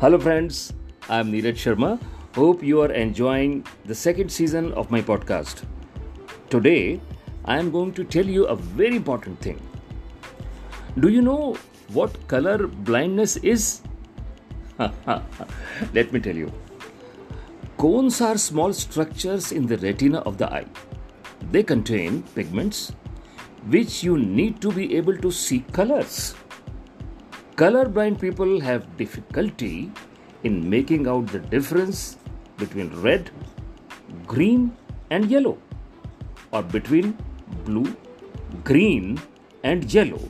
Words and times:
Hello, 0.00 0.18
friends. 0.18 0.72
I'm 1.10 1.30
Neeraj 1.30 1.58
Sharma. 1.62 1.88
Hope 2.34 2.62
you 2.62 2.80
are 2.80 2.90
enjoying 2.90 3.66
the 3.84 3.94
second 3.94 4.32
season 4.32 4.72
of 4.72 4.90
my 4.90 5.02
podcast. 5.02 5.64
Today, 6.48 7.02
I 7.44 7.58
am 7.58 7.70
going 7.70 7.92
to 7.98 8.04
tell 8.04 8.24
you 8.24 8.46
a 8.46 8.56
very 8.56 8.96
important 8.96 9.38
thing. 9.40 9.60
Do 10.98 11.10
you 11.10 11.20
know 11.20 11.54
what 11.88 12.16
color 12.28 12.66
blindness 12.66 13.36
is? 13.36 13.82
Let 14.78 16.14
me 16.14 16.18
tell 16.18 16.34
you. 16.34 16.50
Cones 17.76 18.22
are 18.22 18.38
small 18.38 18.72
structures 18.72 19.52
in 19.52 19.66
the 19.66 19.76
retina 19.76 20.20
of 20.20 20.38
the 20.38 20.50
eye. 20.50 20.66
They 21.50 21.62
contain 21.62 22.22
pigments 22.34 22.92
which 23.66 24.02
you 24.02 24.16
need 24.16 24.62
to 24.62 24.72
be 24.72 24.96
able 24.96 25.18
to 25.18 25.30
see 25.30 25.60
colors. 25.72 26.34
Colorblind 27.60 28.18
people 28.18 28.58
have 28.58 28.84
difficulty 28.96 29.92
in 30.44 30.70
making 30.70 31.06
out 31.06 31.26
the 31.26 31.40
difference 31.40 32.16
between 32.56 32.88
red, 33.02 33.30
green, 34.26 34.74
and 35.10 35.30
yellow, 35.30 35.58
or 36.52 36.62
between 36.62 37.18
blue, 37.66 37.94
green, 38.64 39.20
and 39.62 39.92
yellow. 39.92 40.22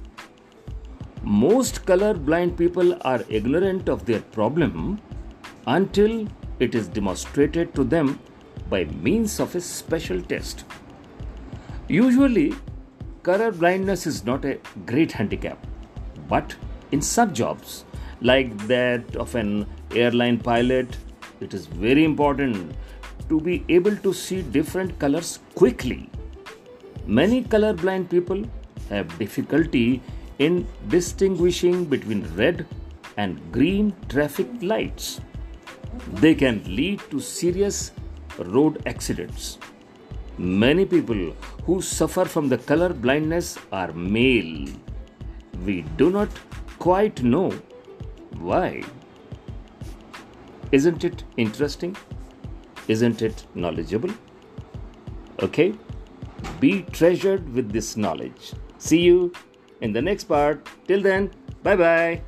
Most 1.23 1.84
colorblind 1.87 2.56
people 2.56 2.98
are 3.03 3.23
ignorant 3.29 3.89
of 3.89 4.05
their 4.06 4.23
problem 4.39 5.01
until 5.69 6.27
it 6.59 6.75
is 6.75 6.89
demonstrated 6.89 7.73
to 7.77 7.84
them 7.84 8.19
by 8.69 8.87
means 8.87 9.39
of 9.39 9.55
a 9.55 9.61
special 9.61 10.20
test. 10.20 10.65
Usually, 11.87 12.56
color 13.23 13.53
blindness 13.53 14.05
is 14.05 14.25
not 14.25 14.45
a 14.45 14.59
great 14.84 15.12
handicap, 15.12 15.65
but 16.28 16.56
in 16.93 17.01
some 17.01 17.33
jobs, 17.33 17.85
like 18.21 18.57
that 18.67 19.17
of 19.17 19.34
an 19.34 19.67
airline 19.95 20.39
pilot, 20.39 20.97
it 21.41 21.55
is 21.55 21.67
very 21.67 22.05
important 22.05 22.75
to 23.28 23.41
be 23.41 23.64
able 23.69 23.97
to 23.97 24.12
see 24.12 24.42
different 24.42 24.98
colors 24.98 25.39
quickly. 25.55 26.11
Many 27.06 27.42
colorblind 27.42 28.11
people 28.11 28.45
have 28.89 29.19
difficulty 29.19 30.03
in 30.39 30.67
distinguishing 30.89 31.84
between 31.84 32.27
red 32.34 32.67
and 33.17 33.41
green 33.53 33.95
traffic 34.09 34.48
lights. 34.62 35.20
They 36.14 36.34
can 36.34 36.62
lead 36.64 37.01
to 37.11 37.20
serious 37.20 37.92
road 38.39 38.83
accidents. 38.86 39.59
Many 40.39 40.84
people 40.86 41.34
who 41.64 41.83
suffer 41.83 42.25
from 42.25 42.48
the 42.48 42.59
color 42.59 42.92
blindness 42.92 43.59
are 43.73 43.92
male. 43.92 44.67
We 45.64 45.83
do 45.97 46.11
not 46.11 46.29
quite 46.81 47.23
know 47.23 47.50
why. 48.39 48.83
Isn't 50.73 51.05
it 51.05 51.25
interesting? 51.36 51.97
Isn't 52.89 53.23
it 53.23 53.47
knowledgeable? 53.55 54.11
Okay? 55.42 55.75
Be 56.58 56.83
treasured 56.83 57.53
with 57.55 57.70
this 57.70 57.97
knowledge. 57.97 58.53
See 58.78 59.01
you 59.01 59.33
in 59.81 59.92
the 59.92 60.03
next 60.03 60.25
part. 60.25 60.67
Till 60.89 61.03
then, 61.03 61.31
bye 61.62 61.77
bye. 61.77 62.23